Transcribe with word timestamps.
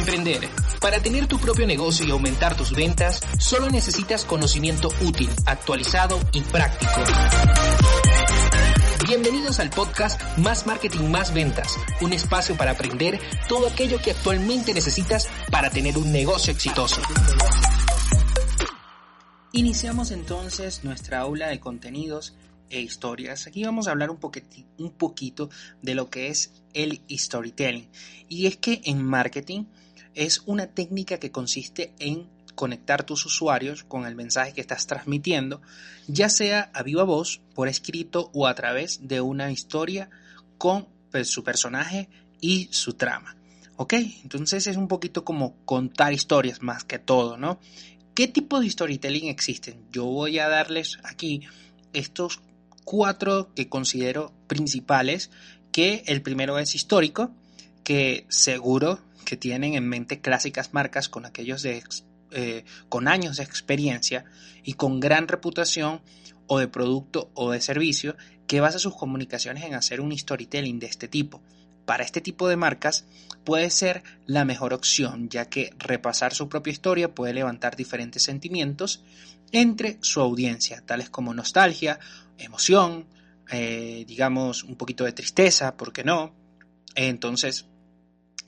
emprender. 0.00 0.48
Para 0.80 1.00
tener 1.00 1.26
tu 1.26 1.38
propio 1.38 1.66
negocio 1.66 2.06
y 2.06 2.10
aumentar 2.10 2.56
tus 2.56 2.72
ventas, 2.72 3.20
solo 3.38 3.68
necesitas 3.68 4.24
conocimiento 4.24 4.88
útil, 5.02 5.28
actualizado 5.46 6.18
y 6.32 6.40
práctico. 6.40 7.04
Bienvenidos 9.06 9.60
al 9.60 9.70
podcast 9.70 10.20
Más 10.38 10.66
Marketing, 10.66 11.10
Más 11.10 11.34
Ventas, 11.34 11.76
un 12.00 12.12
espacio 12.12 12.56
para 12.56 12.72
aprender 12.72 13.20
todo 13.48 13.68
aquello 13.68 14.00
que 14.00 14.12
actualmente 14.12 14.72
necesitas 14.72 15.28
para 15.50 15.70
tener 15.70 15.98
un 15.98 16.10
negocio 16.10 16.52
exitoso. 16.52 17.02
Iniciamos 19.52 20.12
entonces 20.12 20.82
nuestra 20.84 21.20
aula 21.20 21.48
de 21.48 21.60
contenidos 21.60 22.34
e 22.70 22.80
historias. 22.80 23.46
Aquí 23.46 23.64
vamos 23.64 23.88
a 23.88 23.90
hablar 23.90 24.10
un, 24.10 24.18
un 24.78 24.90
poquito 24.92 25.50
de 25.82 25.94
lo 25.94 26.08
que 26.08 26.28
es 26.28 26.52
el 26.72 27.02
storytelling. 27.10 27.88
Y 28.28 28.46
es 28.46 28.56
que 28.56 28.80
en 28.84 29.04
marketing 29.04 29.64
es 30.14 30.42
una 30.46 30.66
técnica 30.68 31.18
que 31.18 31.30
consiste 31.30 31.92
en 31.98 32.28
conectar 32.54 33.04
tus 33.04 33.24
usuarios 33.24 33.84
con 33.84 34.06
el 34.06 34.14
mensaje 34.14 34.52
que 34.52 34.60
estás 34.60 34.86
transmitiendo, 34.86 35.62
ya 36.08 36.28
sea 36.28 36.70
a 36.74 36.82
viva 36.82 37.04
voz, 37.04 37.40
por 37.54 37.68
escrito 37.68 38.30
o 38.34 38.46
a 38.46 38.54
través 38.54 39.08
de 39.08 39.20
una 39.20 39.50
historia 39.50 40.10
con 40.58 40.88
su 41.24 41.42
personaje 41.42 42.08
y 42.40 42.68
su 42.70 42.94
trama. 42.94 43.36
¿Ok? 43.76 43.94
Entonces 44.22 44.66
es 44.66 44.76
un 44.76 44.88
poquito 44.88 45.24
como 45.24 45.56
contar 45.64 46.12
historias 46.12 46.60
más 46.60 46.84
que 46.84 46.98
todo, 46.98 47.38
¿no? 47.38 47.58
¿Qué 48.14 48.28
tipo 48.28 48.60
de 48.60 48.68
storytelling 48.68 49.28
existen? 49.28 49.86
Yo 49.90 50.04
voy 50.04 50.38
a 50.38 50.48
darles 50.48 50.98
aquí 51.02 51.42
estos 51.94 52.40
cuatro 52.84 53.54
que 53.54 53.68
considero 53.68 54.32
principales, 54.46 55.30
que 55.72 56.02
el 56.06 56.20
primero 56.20 56.58
es 56.58 56.74
histórico, 56.74 57.30
que 57.84 58.26
seguro 58.28 59.00
que 59.24 59.36
tienen 59.36 59.74
en 59.74 59.88
mente 59.88 60.20
clásicas 60.20 60.72
marcas 60.72 61.08
con 61.08 61.24
aquellos 61.24 61.62
de, 61.62 61.82
eh, 62.32 62.64
con 62.88 63.08
años 63.08 63.36
de 63.36 63.44
experiencia 63.44 64.24
y 64.62 64.74
con 64.74 65.00
gran 65.00 65.28
reputación 65.28 66.00
o 66.46 66.58
de 66.58 66.68
producto 66.68 67.30
o 67.34 67.50
de 67.50 67.60
servicio 67.60 68.16
que 68.46 68.60
basa 68.60 68.78
sus 68.78 68.96
comunicaciones 68.96 69.64
en 69.64 69.74
hacer 69.74 70.00
un 70.00 70.16
storytelling 70.16 70.80
de 70.80 70.86
este 70.86 71.08
tipo. 71.08 71.40
Para 71.84 72.04
este 72.04 72.20
tipo 72.20 72.48
de 72.48 72.56
marcas 72.56 73.04
puede 73.44 73.70
ser 73.70 74.02
la 74.26 74.44
mejor 74.44 74.74
opción, 74.74 75.28
ya 75.28 75.48
que 75.48 75.72
repasar 75.78 76.34
su 76.34 76.48
propia 76.48 76.72
historia 76.72 77.14
puede 77.14 77.34
levantar 77.34 77.76
diferentes 77.76 78.22
sentimientos 78.22 79.02
entre 79.52 79.98
su 80.00 80.20
audiencia, 80.20 80.82
tales 80.84 81.10
como 81.10 81.34
nostalgia, 81.34 81.98
emoción, 82.38 83.06
eh, 83.50 84.04
digamos 84.06 84.62
un 84.64 84.76
poquito 84.76 85.04
de 85.04 85.12
tristeza, 85.12 85.76
¿por 85.76 85.92
qué 85.92 86.04
no? 86.04 86.32
Entonces, 86.94 87.66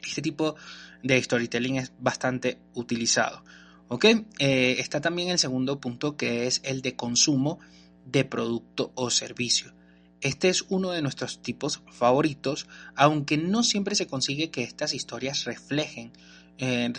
este 0.07 0.23
tipo 0.23 0.57
de 1.03 1.23
storytelling 1.23 1.77
es 1.77 1.93
bastante 1.99 2.59
utilizado. 2.75 3.45
¿Ok? 3.89 4.07
Eh, 4.39 4.77
está 4.79 5.01
también 5.01 5.29
el 5.29 5.39
segundo 5.39 5.81
punto 5.81 6.17
que 6.17 6.47
es 6.47 6.61
el 6.65 6.81
de 6.81 6.97
consumo 6.97 7.59
de 8.07 8.25
producto 8.25 8.93
o 8.95 9.11
servicio. 9.11 9.75
Este 10.23 10.49
es 10.49 10.65
uno 10.69 10.93
de 10.93 11.03
nuestros 11.03 11.43
tipos 11.43 11.83
favoritos, 11.91 12.69
aunque 12.95 13.37
no 13.37 13.65
siempre 13.65 13.97
se 13.97 14.07
consigue 14.07 14.51
que 14.51 14.63
estas 14.63 14.95
historias 14.95 15.45
reflejen 15.45 16.13
eh, 16.59 16.93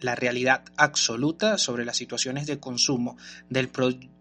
la 0.00 0.14
realidad 0.14 0.62
absoluta 0.76 1.58
sobre 1.58 1.84
las 1.84 1.96
situaciones 1.96 2.46
de 2.46 2.60
consumo 2.60 3.16
del, 3.48 3.70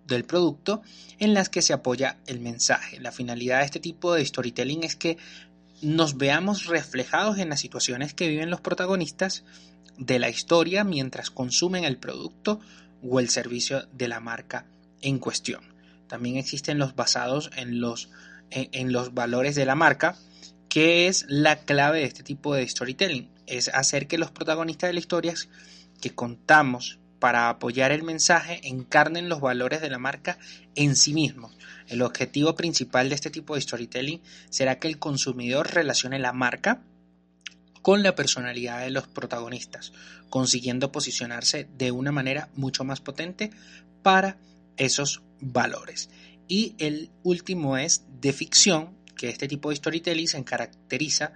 del 0.07 0.25
producto 0.25 0.81
en 1.19 1.35
las 1.35 1.49
que 1.49 1.61
se 1.61 1.73
apoya 1.73 2.17
el 2.25 2.39
mensaje. 2.39 2.99
La 2.99 3.11
finalidad 3.11 3.59
de 3.59 3.65
este 3.65 3.79
tipo 3.79 4.15
de 4.15 4.25
storytelling 4.25 4.83
es 4.83 4.95
que 4.95 5.17
nos 5.81 6.17
veamos 6.17 6.65
reflejados 6.65 7.37
en 7.37 7.49
las 7.49 7.59
situaciones 7.59 8.13
que 8.13 8.27
viven 8.27 8.49
los 8.49 8.61
protagonistas 8.61 9.43
de 9.97 10.19
la 10.19 10.29
historia 10.29 10.83
mientras 10.83 11.29
consumen 11.29 11.83
el 11.83 11.97
producto 11.97 12.59
o 13.01 13.19
el 13.19 13.29
servicio 13.29 13.87
de 13.93 14.07
la 14.07 14.19
marca 14.19 14.65
en 15.01 15.19
cuestión. 15.19 15.61
También 16.07 16.37
existen 16.37 16.79
los 16.79 16.95
basados 16.95 17.51
en 17.55 17.79
los, 17.79 18.09
en, 18.49 18.91
los 18.91 19.13
valores 19.13 19.55
de 19.55 19.65
la 19.65 19.75
marca, 19.75 20.15
que 20.67 21.07
es 21.07 21.25
la 21.27 21.57
clave 21.57 21.99
de 21.99 22.05
este 22.05 22.23
tipo 22.23 22.55
de 22.55 22.67
storytelling. 22.67 23.29
Es 23.45 23.69
hacer 23.69 24.07
que 24.07 24.17
los 24.17 24.31
protagonistas 24.31 24.89
de 24.89 24.93
la 24.93 24.99
historia 24.99 25.33
que 26.01 26.15
contamos 26.15 26.99
para 27.19 27.49
apoyar 27.49 27.91
el 27.91 28.03
mensaje 28.03 28.61
encarnen 28.63 29.29
los 29.29 29.41
valores 29.41 29.81
de 29.81 29.89
la 29.89 29.99
marca 29.99 30.37
en 30.75 30.95
sí 30.95 31.13
mismos. 31.13 31.57
El 31.89 32.03
objetivo 32.03 32.55
principal 32.55 33.09
de 33.09 33.15
este 33.15 33.31
tipo 33.31 33.55
de 33.55 33.61
storytelling 33.61 34.21
será 34.49 34.79
que 34.79 34.87
el 34.87 34.99
consumidor 34.99 35.73
relacione 35.73 36.19
la 36.19 36.33
marca 36.33 36.83
con 37.81 38.03
la 38.03 38.15
personalidad 38.15 38.81
de 38.81 38.91
los 38.91 39.07
protagonistas, 39.07 39.91
consiguiendo 40.29 40.91
posicionarse 40.91 41.67
de 41.77 41.91
una 41.91 42.11
manera 42.11 42.49
mucho 42.55 42.83
más 42.83 43.01
potente 43.01 43.49
para 44.03 44.37
esos 44.77 45.23
valores. 45.39 46.09
Y 46.47 46.75
el 46.77 47.09
último 47.23 47.77
es 47.77 48.03
de 48.21 48.33
ficción, 48.33 48.97
que 49.15 49.29
este 49.29 49.47
tipo 49.47 49.69
de 49.69 49.75
storytelling 49.75 50.27
se 50.27 50.43
caracteriza 50.43 51.33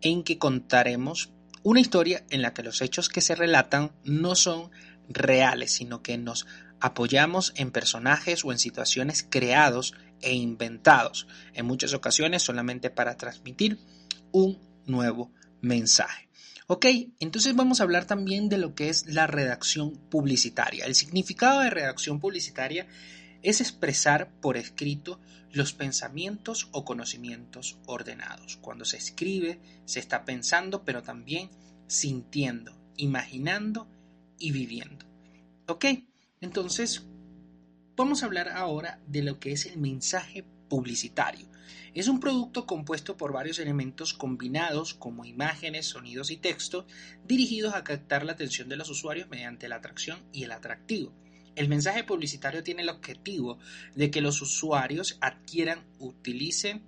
en 0.00 0.22
que 0.22 0.38
contaremos 0.38 1.30
una 1.62 1.80
historia 1.80 2.24
en 2.30 2.42
la 2.42 2.54
que 2.54 2.62
los 2.62 2.80
hechos 2.80 3.08
que 3.08 3.20
se 3.20 3.34
relatan 3.34 3.92
no 4.04 4.34
son 4.34 4.70
reales, 5.08 5.72
sino 5.72 6.02
que 6.02 6.16
nos 6.16 6.46
apoyamos 6.80 7.52
en 7.56 7.70
personajes 7.70 8.44
o 8.44 8.52
en 8.52 8.58
situaciones 8.58 9.26
creados 9.28 9.94
e 10.20 10.34
inventados, 10.34 11.26
en 11.54 11.66
muchas 11.66 11.94
ocasiones 11.94 12.42
solamente 12.42 12.90
para 12.90 13.16
transmitir 13.16 13.78
un 14.32 14.58
nuevo 14.86 15.32
mensaje. 15.60 16.28
Ok, 16.66 16.86
entonces 17.18 17.56
vamos 17.56 17.80
a 17.80 17.82
hablar 17.82 18.04
también 18.04 18.48
de 18.48 18.58
lo 18.58 18.74
que 18.74 18.88
es 18.88 19.06
la 19.06 19.26
redacción 19.26 19.96
publicitaria. 20.08 20.86
El 20.86 20.94
significado 20.94 21.60
de 21.60 21.70
redacción 21.70 22.20
publicitaria 22.20 22.86
es 23.42 23.60
expresar 23.60 24.30
por 24.40 24.56
escrito 24.56 25.18
los 25.50 25.72
pensamientos 25.72 26.68
o 26.70 26.84
conocimientos 26.84 27.78
ordenados. 27.86 28.56
Cuando 28.60 28.84
se 28.84 28.98
escribe, 28.98 29.58
se 29.84 29.98
está 29.98 30.24
pensando, 30.24 30.84
pero 30.84 31.02
también 31.02 31.50
sintiendo, 31.88 32.78
imaginando 32.96 33.88
y 34.38 34.52
viviendo. 34.52 35.06
¿Ok? 35.66 35.86
Entonces, 36.40 37.06
vamos 37.96 38.22
a 38.22 38.26
hablar 38.26 38.48
ahora 38.48 38.98
de 39.06 39.22
lo 39.22 39.38
que 39.38 39.52
es 39.52 39.66
el 39.66 39.78
mensaje 39.78 40.42
publicitario. 40.70 41.50
Es 41.92 42.08
un 42.08 42.18
producto 42.18 42.64
compuesto 42.64 43.18
por 43.18 43.32
varios 43.32 43.58
elementos 43.58 44.14
combinados 44.14 44.94
como 44.94 45.26
imágenes, 45.26 45.86
sonidos 45.86 46.30
y 46.30 46.38
texto 46.38 46.86
dirigidos 47.26 47.74
a 47.74 47.84
captar 47.84 48.24
la 48.24 48.32
atención 48.32 48.70
de 48.70 48.76
los 48.76 48.88
usuarios 48.88 49.28
mediante 49.28 49.68
la 49.68 49.76
atracción 49.76 50.20
y 50.32 50.44
el 50.44 50.52
atractivo. 50.52 51.12
El 51.56 51.68
mensaje 51.68 52.04
publicitario 52.04 52.62
tiene 52.62 52.82
el 52.82 52.88
objetivo 52.88 53.58
de 53.94 54.10
que 54.10 54.22
los 54.22 54.40
usuarios 54.40 55.18
adquieran, 55.20 55.84
utilicen 55.98 56.82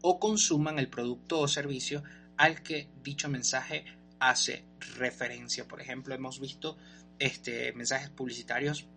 o 0.00 0.18
consuman 0.18 0.78
el 0.78 0.88
producto 0.88 1.40
o 1.40 1.48
servicio 1.48 2.02
al 2.38 2.62
que 2.62 2.88
dicho 3.02 3.28
mensaje 3.28 3.84
hace 4.18 4.64
referencia. 4.96 5.68
Por 5.68 5.82
ejemplo, 5.82 6.14
hemos 6.14 6.40
visto 6.40 6.78
este, 7.18 7.72
mensajes 7.74 8.08
publicitarios 8.10 8.88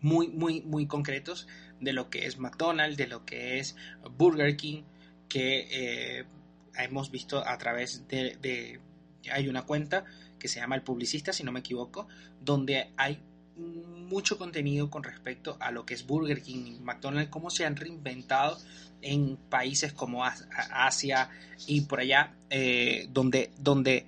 muy, 0.00 0.28
muy, 0.28 0.60
muy 0.62 0.86
concretos 0.86 1.46
de 1.80 1.92
lo 1.92 2.10
que 2.10 2.26
es 2.26 2.38
McDonald's, 2.38 2.96
de 2.96 3.06
lo 3.06 3.24
que 3.24 3.58
es 3.58 3.76
Burger 4.16 4.56
King, 4.56 4.82
que 5.28 5.68
eh, 5.70 6.24
hemos 6.76 7.10
visto 7.10 7.46
a 7.46 7.56
través 7.58 8.06
de, 8.08 8.80
Hay 9.30 9.48
una 9.48 9.62
cuenta 9.62 10.04
que 10.38 10.48
se 10.48 10.60
llama 10.60 10.76
El 10.76 10.82
Publicista, 10.82 11.32
si 11.32 11.44
no 11.44 11.52
me 11.52 11.60
equivoco, 11.60 12.06
donde 12.40 12.92
hay 12.96 13.20
mucho 13.56 14.38
contenido 14.38 14.88
con 14.88 15.02
respecto 15.02 15.56
a 15.60 15.72
lo 15.72 15.84
que 15.84 15.94
es 15.94 16.06
Burger 16.06 16.42
King 16.42 16.64
y 16.66 16.80
McDonald's, 16.80 17.30
cómo 17.30 17.50
se 17.50 17.66
han 17.66 17.76
reinventado 17.76 18.56
en 19.02 19.36
países 19.36 19.92
como 19.92 20.24
Asia 20.24 21.30
y 21.66 21.82
por 21.82 22.00
allá, 22.00 22.36
eh, 22.50 23.08
donde, 23.10 23.50
donde 23.58 24.06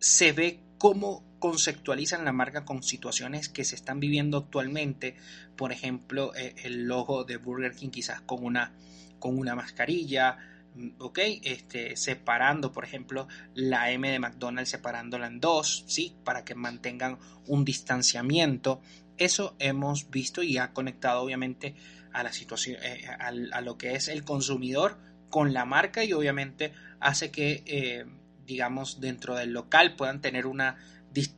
se 0.00 0.32
ve 0.32 0.60
cómo 0.78 1.22
conceptualizan 1.38 2.24
la 2.24 2.32
marca 2.32 2.64
con 2.64 2.82
situaciones 2.82 3.48
que 3.48 3.64
se 3.64 3.74
están 3.74 4.00
viviendo 4.00 4.38
actualmente. 4.38 5.16
Por 5.56 5.72
ejemplo, 5.72 6.34
eh, 6.34 6.54
el 6.64 6.84
logo 6.84 7.24
de 7.24 7.36
Burger 7.36 7.74
King 7.74 7.90
quizás 7.90 8.20
con 8.22 8.44
una, 8.44 8.72
con 9.18 9.38
una 9.38 9.54
mascarilla, 9.54 10.38
mm, 10.74 10.88
¿ok? 10.98 11.18
Este, 11.42 11.96
separando, 11.96 12.72
por 12.72 12.84
ejemplo, 12.84 13.28
la 13.54 13.90
M 13.90 14.10
de 14.10 14.18
McDonald's, 14.18 14.70
separándola 14.70 15.26
en 15.26 15.40
dos, 15.40 15.84
¿sí? 15.86 16.16
Para 16.24 16.44
que 16.44 16.54
mantengan 16.54 17.18
un 17.46 17.64
distanciamiento. 17.64 18.80
Eso 19.18 19.56
hemos 19.58 20.10
visto 20.10 20.42
y 20.42 20.58
ha 20.58 20.72
conectado 20.72 21.22
obviamente 21.22 21.74
a 22.12 22.22
la 22.22 22.32
situación, 22.32 22.78
eh, 22.82 23.06
a, 23.06 23.60
lo 23.60 23.76
que 23.76 23.94
es 23.94 24.08
el 24.08 24.24
consumidor 24.24 24.98
con 25.28 25.52
la 25.52 25.66
marca 25.66 26.02
y 26.02 26.14
obviamente 26.14 26.72
hace 26.98 27.30
que, 27.30 27.62
eh, 27.66 28.06
digamos, 28.46 29.00
dentro 29.00 29.34
del 29.34 29.52
local 29.52 29.96
puedan 29.96 30.22
tener 30.22 30.46
una 30.46 30.76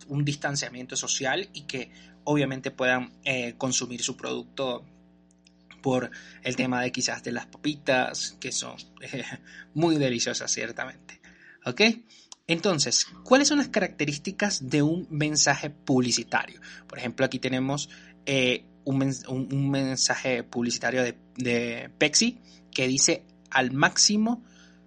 un 0.09 0.25
distanciamiento 0.25 0.97
social 0.97 1.49
y 1.53 1.63
que 1.63 1.91
obviamente 2.25 2.71
puedan 2.71 3.13
eh, 3.25 3.55
consumir 3.57 4.03
su 4.03 4.17
producto 4.17 4.85
por 5.83 6.11
el 6.43 6.57
tema 6.57 6.83
de 6.83 6.93
quizás 6.93 7.23
de 7.23 7.33
las 7.33 7.47
papitas, 7.47 8.37
que 8.41 8.53
son 8.53 8.77
muy 9.75 9.97
deliciosas 9.97 10.51
ciertamente. 10.51 11.21
¿Ok? 11.65 11.83
Entonces, 12.47 13.07
¿cuáles 13.25 13.49
son 13.49 13.59
las 13.59 13.69
características 13.69 14.69
de 14.69 14.83
un 14.83 15.07
mensaje 15.11 15.71
publicitario? 15.71 16.61
Por 16.87 16.99
ejemplo, 16.99 17.27
aquí 17.27 17.39
tenemos 17.39 17.91
eh, 18.25 18.65
un, 18.85 19.71
mensaje 19.71 20.45
publicitario 20.45 21.03
de, 21.03 21.19
de, 21.37 21.91
Pepsi 21.99 22.41
que 22.71 22.89
dice 22.89 23.23
al 23.51 23.73
máximo 23.73 24.43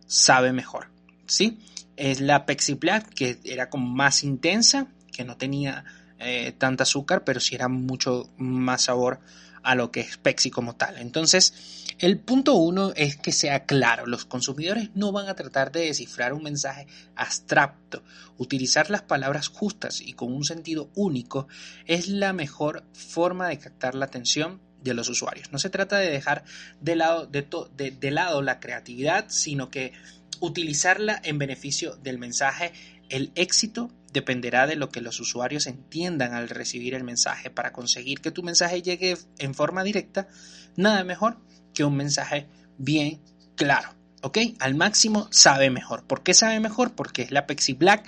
sabe 0.08 0.54
mejor. 0.54 0.92
¿sí? 1.28 1.60
Es 2.02 2.20
la 2.20 2.48
Pepsi 2.48 2.74
Black 2.74 3.14
que 3.14 3.38
era 3.44 3.70
como 3.70 3.88
más 3.88 4.24
intensa, 4.24 4.88
que 5.12 5.24
no 5.24 5.38
tenía 5.38 5.86
eh, 6.18 6.52
tanta 6.58 6.82
azúcar, 6.82 7.24
pero 7.24 7.40
sí 7.40 7.54
era 7.54 7.68
mucho 7.68 8.28
más 8.38 8.86
sabor 8.86 9.20
a 9.62 9.76
lo 9.76 9.92
que 9.92 10.00
es 10.00 10.18
Pepsi 10.18 10.50
como 10.50 10.76
tal. 10.76 10.98
Entonces, 10.98 11.86
el 12.00 12.18
punto 12.18 12.56
uno 12.56 12.92
es 12.96 13.18
que 13.18 13.32
sea 13.32 13.68
claro, 13.68 14.08
los 14.08 14.26
consumidores 14.26 14.90
no 14.96 15.12
van 15.12 15.30
a 15.30 15.36
tratar 15.36 15.72
de 15.72 15.82
descifrar 15.82 16.34
un 16.34 16.42
mensaje 16.42 16.88
abstracto. 17.16 18.04
Utilizar 18.36 18.90
las 18.90 19.04
palabras 19.04 19.50
justas 19.50 20.02
y 20.02 20.14
con 20.14 20.34
un 20.34 20.44
sentido 20.44 20.90
único 20.96 21.48
es 21.86 22.08
la 22.08 22.34
mejor 22.34 22.84
forma 22.94 23.48
de 23.48 23.60
captar 23.60 23.94
la 23.94 24.06
atención 24.06 24.60
de 24.82 24.96
los 24.96 25.08
usuarios. 25.08 25.52
No 25.52 25.60
se 25.60 25.70
trata 25.70 26.00
de 26.00 26.10
dejar 26.10 26.46
de 26.80 26.96
lado, 26.96 27.28
de 27.28 28.12
lado 28.12 28.42
la 28.42 28.60
creatividad, 28.60 29.26
sino 29.30 29.70
que 29.70 29.94
utilizarla 30.42 31.22
en 31.24 31.38
beneficio 31.38 31.96
del 31.96 32.18
mensaje. 32.18 32.74
El 33.08 33.32
éxito 33.36 33.90
dependerá 34.12 34.68
de 34.68 34.76
lo 34.76 34.90
que 34.90 35.00
los 35.00 35.20
usuarios 35.22 35.68
entiendan 35.68 36.34
al 36.34 36.50
recibir 36.50 36.94
el 36.94 37.06
mensaje. 37.06 37.50
Para 37.50 37.72
conseguir 37.72 38.20
que 38.20 38.32
tu 38.32 38.44
mensaje 38.44 38.82
llegue 38.82 39.18
en 39.40 39.54
forma 39.54 39.84
directa, 39.84 40.28
nada 40.76 41.06
mejor 41.06 41.38
que 41.74 41.86
un 41.86 41.96
mensaje 41.96 42.48
bien 42.78 43.22
claro. 43.56 43.96
¿Ok? 44.24 44.38
Al 44.60 44.76
máximo 44.76 45.28
sabe 45.32 45.70
mejor. 45.70 46.04
¿Por 46.04 46.22
qué 46.22 46.34
sabe 46.34 46.60
mejor? 46.60 46.94
Porque 46.94 47.24
es 47.24 47.32
la 47.32 47.48
Pepsi 47.48 47.74
Black 47.74 48.06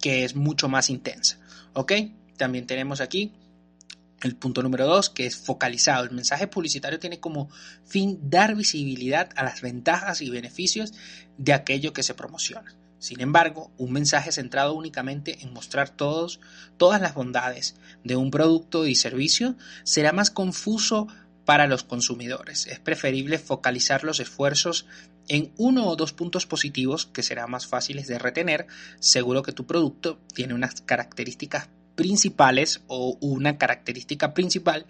que 0.00 0.24
es 0.24 0.36
mucho 0.36 0.68
más 0.68 0.90
intensa. 0.90 1.38
¿Ok? 1.72 1.92
También 2.36 2.66
tenemos 2.66 3.00
aquí 3.00 3.32
el 4.26 4.36
punto 4.36 4.62
número 4.62 4.86
dos, 4.86 5.08
que 5.08 5.26
es 5.26 5.36
focalizado. 5.36 6.04
El 6.04 6.10
mensaje 6.10 6.46
publicitario 6.46 6.98
tiene 6.98 7.20
como 7.20 7.48
fin 7.84 8.18
dar 8.22 8.54
visibilidad 8.54 9.30
a 9.36 9.44
las 9.44 9.62
ventajas 9.62 10.20
y 10.20 10.30
beneficios 10.30 10.92
de 11.38 11.52
aquello 11.52 11.92
que 11.92 12.02
se 12.02 12.14
promociona. 12.14 12.74
Sin 12.98 13.20
embargo, 13.20 13.70
un 13.76 13.92
mensaje 13.92 14.32
centrado 14.32 14.74
únicamente 14.74 15.38
en 15.42 15.52
mostrar 15.52 15.90
todos, 15.90 16.40
todas 16.76 17.00
las 17.00 17.14
bondades 17.14 17.76
de 18.04 18.16
un 18.16 18.30
producto 18.30 18.86
y 18.86 18.94
servicio 18.94 19.56
será 19.84 20.12
más 20.12 20.30
confuso 20.30 21.06
para 21.44 21.66
los 21.66 21.84
consumidores. 21.84 22.66
Es 22.66 22.80
preferible 22.80 23.38
focalizar 23.38 24.02
los 24.02 24.18
esfuerzos 24.18 24.86
en 25.28 25.52
uno 25.56 25.86
o 25.86 25.96
dos 25.96 26.12
puntos 26.12 26.46
positivos 26.46 27.06
que 27.06 27.22
serán 27.22 27.50
más 27.50 27.66
fáciles 27.66 28.06
de 28.06 28.18
retener, 28.18 28.66
seguro 28.98 29.42
que 29.42 29.52
tu 29.52 29.66
producto 29.66 30.18
tiene 30.34 30.54
unas 30.54 30.80
características 30.80 31.68
principales 31.96 32.82
o 32.86 33.18
una 33.20 33.58
característica 33.58 34.32
principal 34.34 34.86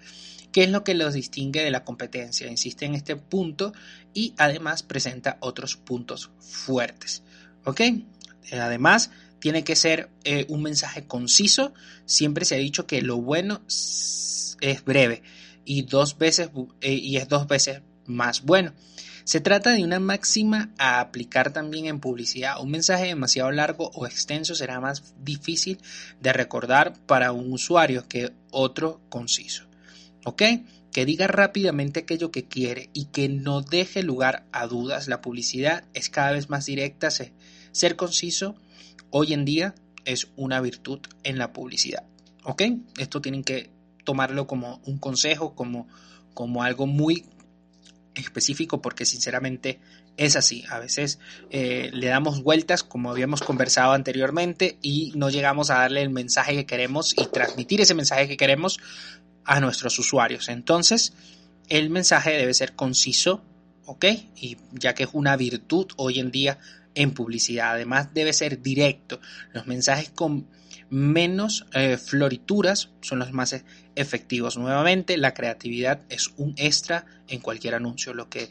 que 0.53 0.65
es 0.65 0.71
lo 0.71 0.85
que 0.85 0.95
los 0.95 1.13
distingue 1.13 1.63
de 1.63 1.71
la 1.71 1.85
competencia. 1.85 2.49
Insiste 2.49 2.87
en 2.87 2.95
este 2.95 3.17
punto 3.17 3.75
y 4.15 4.33
además 4.39 4.83
presenta 4.83 5.37
otros 5.41 5.77
puntos 5.77 6.31
fuertes. 6.41 7.23
¿Ok? 7.65 7.83
Además, 8.53 9.11
tiene 9.39 9.65
que 9.65 9.77
ser 9.77 10.09
eh, 10.25 10.47
un 10.49 10.63
mensaje 10.63 11.05
conciso. 11.07 11.75
Siempre 12.07 12.47
se 12.47 12.55
ha 12.55 12.59
dicho 12.59 12.87
que 12.87 13.03
lo 13.03 13.19
bueno 13.19 13.61
es 13.69 14.57
breve 14.85 15.23
y 15.67 15.83
dos 15.83 16.17
veces 16.17 16.49
eh, 16.81 16.95
y 16.95 17.19
es 17.19 17.29
dos 17.29 17.47
veces 17.47 17.83
más 18.07 18.43
bueno. 18.43 18.73
Se 19.27 19.41
trata 19.41 19.73
de 19.73 19.83
una 19.83 19.99
máxima 19.99 20.71
a 20.79 21.01
aplicar 21.01 21.53
también 21.53 21.87
en 21.87 21.99
publicidad. 21.99 22.63
Un 22.63 22.71
mensaje 22.71 23.07
demasiado 23.07 23.51
largo 23.51 23.91
o 23.93 24.07
extenso 24.07 24.55
será 24.55 24.79
más 24.79 25.15
difícil 25.21 25.81
de 26.21 26.33
recordar 26.33 26.93
para 27.07 27.33
un 27.33 27.53
usuario 27.53 28.07
que 28.07 28.33
otro 28.53 29.01
conciso. 29.09 29.65
¿Ok? 30.25 30.43
Que 30.93 31.05
diga 31.05 31.27
rápidamente 31.27 31.99
aquello 31.99 32.31
que 32.31 32.47
quiere 32.47 32.89
y 32.93 33.07
que 33.07 33.29
no 33.29 33.63
deje 33.63 34.05
lugar 34.05 34.47
a 34.53 34.69
dudas. 34.69 35.09
La 35.09 35.23
publicidad 35.23 35.83
es 35.93 36.09
cada 36.09 36.31
vez 36.31 36.49
más 36.49 36.67
directa. 36.67 37.09
Ser 37.11 37.97
conciso 37.97 38.55
hoy 39.11 39.33
en 39.33 39.45
día 39.45 39.75
es 40.05 40.29
una 40.37 40.61
virtud 40.61 41.01
en 41.25 41.39
la 41.39 41.53
publicidad. 41.53 42.05
¿Ok? 42.45 42.63
Esto 42.97 43.21
tienen 43.21 43.43
que 43.43 43.71
tomarlo 44.05 44.47
como 44.47 44.81
un 44.85 44.99
consejo, 44.99 45.57
como, 45.57 45.89
como 46.33 46.63
algo 46.63 46.87
muy 46.87 47.25
específico, 48.17 48.81
porque 48.81 49.05
sinceramente 49.05 49.79
es 50.17 50.37
así. 50.37 50.65
A 50.69 50.79
veces 50.79 51.19
eh, 51.51 51.91
le 51.93 52.09
damos 52.09 52.43
vueltas, 52.43 52.83
como 52.83 53.11
habíamos 53.11 53.43
conversado 53.43 53.93
anteriormente, 53.93 54.79
y 54.83 55.13
no 55.15 55.31
llegamos 55.31 55.71
a 55.71 55.79
darle 55.79 56.03
el 56.03 56.11
mensaje 56.11 56.55
que 56.55 56.67
queremos 56.67 57.15
y 57.17 57.27
transmitir 57.27 57.81
ese 57.81 57.95
mensaje 57.95 58.29
que 58.29 58.37
queremos 58.37 58.79
a 59.45 59.61
nuestros 59.61 59.99
usuarios. 59.99 60.49
Entonces, 60.49 61.13
el 61.69 61.91
mensaje 61.91 62.33
debe 62.33 62.55
ser 62.55 62.75
conciso, 62.75 63.43
¿ok? 63.85 64.05
Y 64.37 64.57
ya 64.73 64.95
que 64.95 65.05
es 65.05 65.11
una 65.13 65.37
virtud 65.37 65.87
hoy 65.97 66.19
en 66.19 66.31
día 66.31 66.59
en 66.95 67.13
publicidad, 67.13 67.73
además 67.73 68.15
debe 68.15 68.33
ser 68.33 68.63
directo. 68.63 69.21
Los 69.53 69.67
mensajes 69.67 70.11
con 70.11 70.49
menos 70.91 71.67
eh, 71.73 71.97
florituras 71.97 72.91
son 73.01 73.19
los 73.19 73.33
más 73.33 73.65
efectivos. 73.95 74.57
Nuevamente, 74.57 75.17
la 75.17 75.35
creatividad 75.35 76.01
es 76.09 76.31
un 76.37 76.55
extra 76.57 77.07
en 77.29 77.41
cualquier 77.41 77.75
anuncio, 77.75 78.15
lo 78.15 78.29
que 78.29 78.49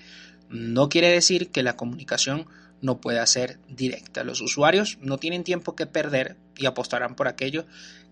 no 0.50 0.90
quiere 0.90 1.10
decir 1.10 1.50
que 1.50 1.64
la 1.64 1.76
comunicación 1.76 2.48
no 2.82 3.02
pueda 3.02 3.26
ser 3.26 3.60
directa. 3.68 4.24
Los 4.24 4.42
usuarios 4.42 4.98
no 5.02 5.18
tienen 5.18 5.44
tiempo 5.44 5.76
que 5.76 5.88
perder 5.88 6.38
y 6.58 6.66
apostarán 6.66 7.16
por 7.16 7.28
aquello 7.28 7.66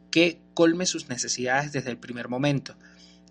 que 0.10 0.40
colme 0.54 0.86
sus 0.86 1.10
necesidades 1.10 1.72
desde 1.72 1.92
el 1.92 1.98
primer 1.98 2.30
momento. 2.30 2.76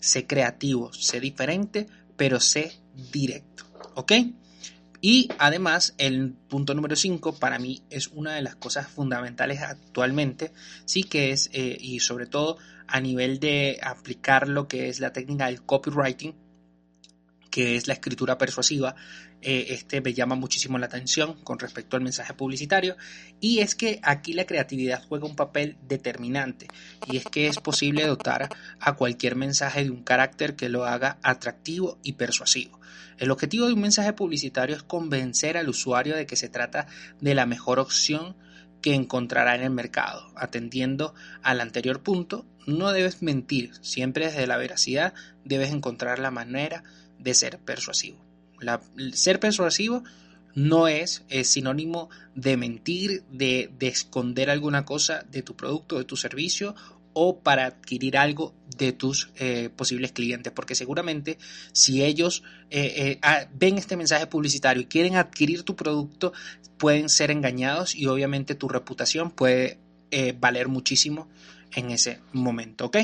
Sé 0.01 0.27
creativo, 0.27 0.93
sé 0.93 1.21
diferente, 1.21 1.87
pero 2.17 2.41
sé 2.41 2.73
directo. 3.13 3.65
¿Ok? 3.95 4.13
Y 5.05 5.29
además, 5.39 5.95
el 5.99 6.33
punto 6.33 6.75
número 6.75 6.95
5 6.95 7.35
para 7.35 7.59
mí 7.59 7.83
es 7.91 8.07
una 8.07 8.35
de 8.37 8.43
las 8.43 8.55
cosas 8.55 8.87
fundamentales 8.87 9.61
actualmente, 9.61 10.53
sí 10.85 11.03
que 11.03 11.33
es, 11.33 11.51
eh, 11.53 11.77
y 11.81 11.99
sobre 11.99 12.27
todo 12.27 12.57
a 12.87 13.01
nivel 13.01 13.41
de 13.41 13.81
aplicar 13.83 14.47
lo 14.47 14.69
que 14.69 14.89
es 14.89 15.01
la 15.01 15.13
técnica 15.13 15.47
del 15.47 15.63
copywriting, 15.63 16.37
que 17.53 17.77
es 17.77 17.87
la 17.87 17.93
escritura 17.93 18.39
persuasiva, 18.39 18.97
eh, 19.43 19.67
este 19.69 20.01
me 20.01 20.15
llama 20.15 20.35
muchísimo 20.35 20.79
la 20.79 20.87
atención 20.87 21.35
con 21.45 21.59
respecto 21.59 21.97
al 21.97 22.03
mensaje 22.03 22.33
publicitario 22.33 22.97
y 23.41 23.59
es 23.59 23.75
que 23.75 24.01
aquí 24.03 24.33
la 24.33 24.47
creatividad 24.47 25.05
juega 25.07 25.27
un 25.27 25.37
papel 25.37 25.77
determinante 25.87 26.67
y 27.07 27.19
es 27.19 27.25
que 27.27 27.49
es 27.49 27.59
posible 27.59 28.07
dotar 28.07 28.49
a 28.81 28.95
cualquier 28.95 29.37
mensaje 29.37 29.85
de 29.85 29.91
un 29.91 30.03
carácter 30.03 30.57
que 30.57 30.71
lo 30.71 30.87
haga 30.87 31.19
atractivo 31.23 31.99
y 32.03 32.15
persuasivo. 32.15 32.81
El 33.19 33.31
objetivo 33.31 33.67
de 33.67 33.75
un 33.75 33.83
mensaje 33.83 34.15
publicitario 34.15 34.75
es 34.75 34.83
convencer 34.83 35.59
al 35.59 35.69
usuario 35.69 36.17
de 36.17 36.27
que 36.27 36.37
se 36.37 36.49
trata 36.49 36.87
de 37.21 37.35
la 37.35 37.45
mejor 37.45 37.79
opción 37.79 38.35
que 38.81 38.95
encontrará 38.95 39.55
en 39.55 39.63
el 39.63 39.71
mercado. 39.71 40.33
Atendiendo 40.37 41.15
al 41.43 41.61
anterior 41.61 42.03
punto, 42.03 42.47
no 42.67 42.93
debes 42.93 43.23
mentir, 43.23 43.73
siempre 43.83 44.27
desde 44.27 44.47
la 44.47 44.57
veracidad 44.57 45.15
debes 45.45 45.71
encontrar 45.73 46.19
la 46.19 46.31
manera 46.31 46.83
de 47.23 47.35
ser 47.35 47.59
persuasivo. 47.59 48.19
ser 49.13 49.41
persuasivo 49.41 50.03
no 50.55 50.87
es, 50.89 51.25
sinónimo 51.45 52.11
de 52.35 52.57
mentir, 52.57 53.25
de, 53.31 53.71
esconder 53.81 54.51
alguna 54.51 54.85
cosa 54.85 55.25
de 55.31 55.43
tu 55.43 55.57
producto, 55.57 55.99
de 55.99 56.05
tu 56.05 56.17
servicio 56.17 56.75
o 57.15 57.41
para 57.41 57.67
adquirir 57.67 58.17
algo 58.17 58.55
de 58.77 58.93
tus 58.93 59.31
eh, 59.37 59.71
posibles 59.75 60.13
clientes. 60.13 60.53
Porque 60.53 60.75
seguramente 60.75 61.39
si 61.73 62.03
ellos 62.03 62.43
eh, 62.71 62.93
eh, 62.97 63.19
ah, 63.23 63.47
ven 63.53 63.79
este 63.79 63.97
mensaje 63.97 64.27
publicitario 64.27 64.83
y 64.83 64.87
quieren 64.87 65.17
adquirir 65.17 65.63
tu 65.63 65.77
producto, 65.77 66.33
pueden 66.79 67.09
ser 67.09 67.31
engañados 67.31 67.95
y 67.95 68.07
obviamente 68.07 68.55
tu 68.55 68.69
reputación 68.69 69.31
puede 69.31 69.79
valer 70.39 70.69
muchísimo 70.69 71.29
en 71.75 71.91
ese 71.91 72.21
momento. 72.33 72.87
¿Ok? 72.87 72.99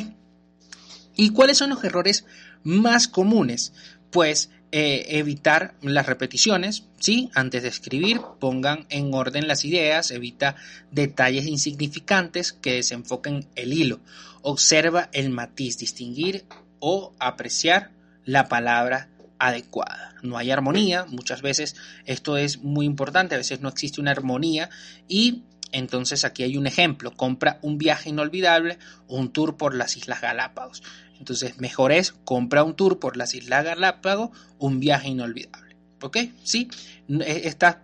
¿Y 1.17 1.31
cuáles 1.31 1.59
son 1.59 1.71
los 1.71 1.83
errores 1.83 2.27
más 2.63 3.09
comunes? 3.09 3.73
Pues 4.11 4.51
evitar 4.71 5.75
las 5.81 6.07
repeticiones, 6.07 6.85
¿sí? 6.99 7.31
Antes 7.35 7.63
de 7.63 7.71
escribir, 7.71 8.21
pongan 8.39 8.87
en 8.91 9.15
orden 9.15 9.49
las 9.49 9.65
ideas, 9.65 10.11
evita 10.11 10.57
detalles 10.91 11.47
insignificantes 11.47 12.53
que 12.53 12.75
desenfoquen 12.75 13.47
el 13.55 13.73
hilo. 13.73 14.01
Observa 14.43 15.09
el 15.13 15.31
matiz, 15.31 15.79
distinguir 15.79 16.45
o 16.81 17.15
apreciar 17.19 17.93
la 18.25 18.49
palabra 18.49 19.09
adecuada. 19.39 20.17
No 20.23 20.37
hay 20.37 20.51
armonía, 20.51 21.07
muchas 21.07 21.43
veces 21.43 21.77
esto 22.05 22.37
es 22.37 22.59
muy 22.59 22.85
importante, 22.85 23.37
a 23.37 23.39
veces 23.39 23.61
no 23.61 23.69
existe 23.69 24.01
una 24.01 24.11
armonía 24.11 24.69
y 25.09 25.45
entonces 25.73 26.25
aquí 26.25 26.43
hay 26.43 26.57
un 26.57 26.67
ejemplo, 26.67 27.13
compra 27.13 27.59
un 27.63 27.79
viaje 27.79 28.11
inolvidable 28.11 28.79
un 29.07 29.33
tour 29.33 29.57
por 29.57 29.75
las 29.75 29.97
Islas 29.97 30.21
Galápagos. 30.21 30.83
Entonces, 31.19 31.59
mejor 31.59 31.93
es 31.93 32.13
compra 32.25 32.63
un 32.63 32.75
tour 32.75 32.99
por 32.99 33.17
las 33.17 33.35
Islas 33.35 33.65
Galápagos, 33.65 34.31
un 34.59 34.81
viaje 34.81 35.09
inolvidable. 35.09 35.77
¿Ok? 36.01 36.19
Sí, 36.45 36.69
e, 37.09 37.49
está 37.49 37.83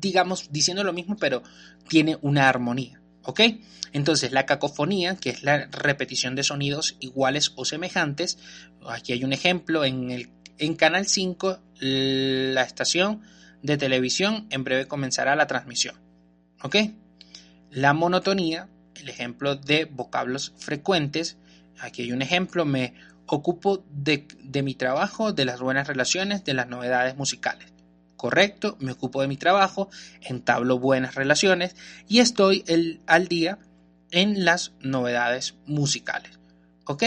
digamos, 0.00 0.48
diciendo 0.50 0.84
lo 0.84 0.92
mismo, 0.92 1.16
pero 1.16 1.42
tiene 1.88 2.18
una 2.22 2.48
armonía. 2.48 3.00
¿Ok? 3.24 3.40
Entonces, 3.92 4.32
la 4.32 4.46
cacofonía, 4.46 5.16
que 5.16 5.30
es 5.30 5.42
la 5.42 5.66
repetición 5.66 6.34
de 6.34 6.42
sonidos 6.42 6.96
iguales 7.00 7.52
o 7.56 7.64
semejantes, 7.64 8.38
aquí 8.86 9.12
hay 9.12 9.24
un 9.24 9.32
ejemplo 9.32 9.84
en, 9.84 10.10
el, 10.10 10.30
en 10.58 10.74
Canal 10.74 11.06
5, 11.06 11.58
la 11.80 12.62
estación 12.62 13.22
de 13.62 13.76
televisión, 13.76 14.46
en 14.50 14.64
breve 14.64 14.86
comenzará 14.88 15.36
la 15.36 15.46
transmisión. 15.46 15.94
¿Ok? 16.62 16.76
La 17.70 17.92
monotonía, 17.92 18.68
el 18.96 19.08
ejemplo 19.08 19.56
de 19.56 19.86
vocablos 19.86 20.52
frecuentes, 20.58 21.36
aquí 21.80 22.02
hay 22.02 22.12
un 22.12 22.22
ejemplo, 22.22 22.64
me 22.64 22.94
ocupo 23.26 23.84
de, 23.90 24.26
de 24.42 24.62
mi 24.62 24.74
trabajo, 24.74 25.32
de 25.32 25.44
las 25.44 25.60
buenas 25.60 25.88
relaciones, 25.88 26.44
de 26.44 26.54
las 26.54 26.68
novedades 26.68 27.16
musicales 27.16 27.72
correcto, 28.22 28.76
me 28.78 28.92
ocupo 28.92 29.20
de 29.20 29.26
mi 29.26 29.36
trabajo, 29.36 29.90
entablo 30.20 30.78
buenas 30.78 31.16
relaciones 31.16 31.74
y 32.06 32.20
estoy 32.20 32.62
el, 32.68 33.00
al 33.08 33.26
día 33.26 33.58
en 34.12 34.44
las 34.44 34.74
novedades 34.78 35.56
musicales. 35.66 36.38
¿Ok? 36.84 37.02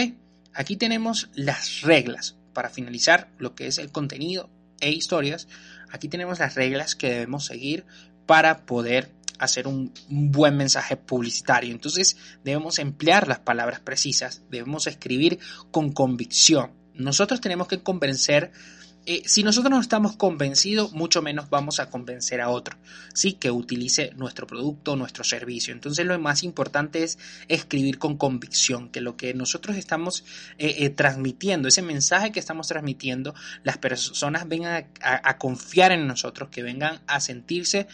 Aquí 0.54 0.76
tenemos 0.76 1.30
las 1.34 1.84
reglas 1.84 2.36
para 2.52 2.70
finalizar 2.70 3.30
lo 3.38 3.56
que 3.56 3.68
es 3.68 3.78
el 3.78 3.94
contenido 3.94 4.50
e 4.82 4.92
historias. 4.92 5.48
Aquí 5.90 6.10
tenemos 6.10 6.40
las 6.40 6.56
reglas 6.56 6.96
que 6.96 7.12
debemos 7.12 7.46
seguir 7.46 7.86
para 8.26 8.66
poder 8.66 9.10
hacer 9.40 9.68
un 9.68 9.94
buen 10.10 10.58
mensaje 10.58 10.98
publicitario. 10.98 11.72
Entonces 11.72 12.18
debemos 12.44 12.80
emplear 12.80 13.28
las 13.28 13.40
palabras 13.40 13.80
precisas, 13.80 14.44
debemos 14.50 14.88
escribir 14.88 15.40
con 15.72 15.92
convicción. 15.92 16.72
Nosotros 16.94 17.42
tenemos 17.42 17.68
que 17.68 17.84
convencer 17.84 18.52
eh, 19.08 19.22
si 19.26 19.44
nosotros 19.44 19.70
no 19.72 19.80
estamos 19.80 20.16
convencidos, 20.16 20.94
mucho 20.94 21.22
menos 21.22 21.50
vamos 21.50 21.80
a 21.80 21.90
convencer 21.90 22.42
a 22.42 22.50
otro, 22.50 22.78
¿sí? 23.14 23.34
Que 23.34 23.52
utilice 23.52 24.12
nuestro 24.16 24.48
producto, 24.48 24.96
nuestro 24.96 25.24
servicio. 25.24 25.74
Entonces 25.74 26.06
lo 26.06 26.18
más 26.20 26.44
importante 26.44 27.04
es 27.04 27.20
escribir 27.48 28.00
con 28.00 28.18
convicción, 28.18 28.90
que 28.90 29.02
lo 29.02 29.16
que 29.16 29.34
nosotros 29.34 29.78
estamos 29.78 30.24
eh, 30.58 30.76
eh, 30.80 30.90
transmitiendo, 30.90 31.68
ese 31.68 31.82
mensaje 31.84 32.32
que 32.32 32.40
estamos 32.40 32.68
transmitiendo, 32.68 33.36
las 33.64 33.78
personas 33.78 34.48
vengan 34.48 34.88
a, 35.02 35.38
confiar 35.38 35.92
en 35.92 36.08
nosotros, 36.08 36.50
que 36.50 36.64
vengan 36.64 37.02
a 37.08 37.20
sentirse 37.20 37.88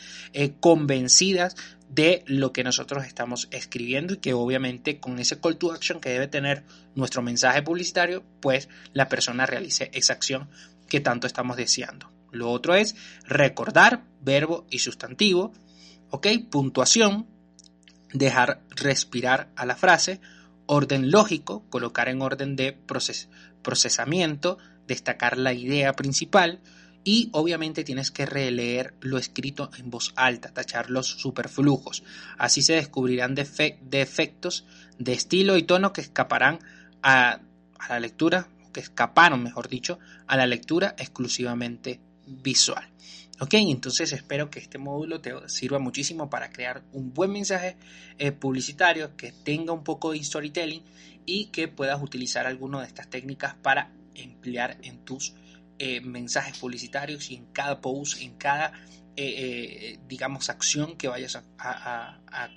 convencidas 0.60 1.56
de 1.94 2.24
lo 2.26 2.54
que 2.54 2.64
nosotros 2.64 3.06
estamos 3.06 3.50
escribiendo 3.52 4.14
y 4.14 4.18
que 4.18 4.34
obviamente 4.34 5.00
con 5.00 5.20
ese 5.20 5.40
call 5.40 5.58
to 5.58 5.74
action 5.74 6.00
que 6.00 6.10
debe 6.10 6.28
tener 6.28 6.64
nuestro 6.96 7.22
mensaje 7.22 7.62
publicitario, 7.64 8.24
pues 8.40 8.70
la 8.94 9.10
persona 9.10 9.46
realice 9.46 9.90
esa 9.94 10.14
acción 10.14 10.50
que 10.92 11.00
tanto 11.00 11.26
estamos 11.26 11.56
deseando. 11.56 12.12
Lo 12.32 12.52
otro 12.52 12.76
es 12.76 12.98
recordar, 13.24 14.04
verbo 14.20 14.66
y 14.70 14.80
sustantivo, 14.80 15.54
¿ok? 16.10 16.28
Puntuación, 16.50 17.28
dejar 18.12 18.62
respirar 18.72 19.48
a 19.56 19.66
la 19.66 19.78
frase, 19.78 20.20
orden 20.66 21.10
lógico, 21.10 21.64
colocar 21.70 22.10
en 22.10 22.22
orden 22.22 22.58
de 22.58 22.78
procesamiento, 23.62 24.58
destacar 24.86 25.38
la 25.38 25.54
idea 25.54 25.94
principal 25.94 26.60
y 27.06 27.30
obviamente 27.32 27.86
tienes 27.86 28.12
que 28.12 28.26
releer 28.26 28.94
lo 29.00 29.18
escrito 29.18 29.72
en 29.78 29.90
voz 29.90 30.12
alta, 30.18 30.54
tachar 30.54 30.90
los 30.90 31.08
superflujos. 31.08 32.04
Así 32.38 32.62
se 32.64 32.74
descubrirán 32.74 33.34
defectos 33.34 34.66
de 35.00 35.14
estilo 35.14 35.56
y 35.56 35.64
tono 35.64 35.94
que 35.94 36.02
escaparán 36.02 36.60
a, 37.02 37.40
a 37.80 37.88
la 37.88 38.02
lectura 38.02 38.50
que 38.72 38.80
escaparon, 38.80 39.44
mejor 39.44 39.68
dicho, 39.68 40.00
a 40.28 40.38
la 40.38 40.48
lectura 40.48 40.96
exclusivamente 40.98 42.00
visual. 42.26 42.88
Ok, 43.40 43.56
entonces 43.56 44.12
espero 44.14 44.52
que 44.52 44.60
este 44.60 44.78
módulo 44.78 45.20
te 45.20 45.34
sirva 45.50 45.80
muchísimo 45.80 46.30
para 46.30 46.52
crear 46.52 46.84
un 46.94 47.12
buen 47.12 47.32
mensaje 47.32 47.76
eh, 48.20 48.32
publicitario 48.32 49.16
que 49.16 49.32
tenga 49.32 49.74
un 49.74 49.84
poco 49.84 50.12
de 50.12 50.24
storytelling 50.24 50.84
y 51.26 51.46
que 51.48 51.68
puedas 51.68 52.02
utilizar 52.02 52.46
alguna 52.46 52.82
de 52.82 52.88
estas 52.88 53.10
técnicas 53.10 53.56
para 53.56 53.92
emplear 54.14 54.78
en 54.84 55.04
tus 55.04 55.34
eh, 55.80 56.02
mensajes 56.02 56.60
publicitarios 56.60 57.32
y 57.32 57.36
en 57.36 57.46
cada 57.48 57.82
post, 57.82 58.22
en 58.22 58.36
cada, 58.36 58.74
eh, 59.16 59.98
digamos, 60.08 60.50
acción 60.52 60.96
que 60.96 61.08
vayas 61.08 61.36
a, 61.36 61.44
a 61.58 62.50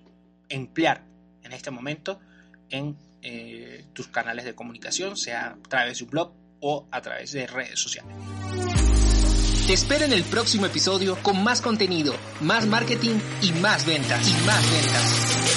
emplear 0.50 1.06
en 1.42 1.52
este 1.52 1.71
momento 1.71 2.21
en 2.71 2.97
eh, 3.23 3.85
tus 3.92 4.09
canales 4.09 4.44
de 4.44 4.54
comunicación, 4.54 5.16
sea 5.16 5.56
a 5.64 5.68
través 5.68 5.99
de 5.99 6.04
un 6.04 6.11
blog 6.11 6.33
o 6.61 6.87
a 6.90 7.00
través 7.00 7.33
de 7.33 7.47
redes 7.47 7.78
sociales. 7.78 8.14
Te 9.66 9.73
espero 9.73 10.04
en 10.04 10.12
el 10.12 10.25
próximo 10.25 10.66
episodio 10.66 11.16
con 11.23 11.42
más 11.42 11.62
contenido, 11.62 12.14
más 12.42 12.66
marketing 12.66 13.18
y 13.40 13.52
más 13.52 13.87
ventas. 13.87 14.28
Y 14.28 14.35
más 14.47 14.71
ventas. 14.71 15.53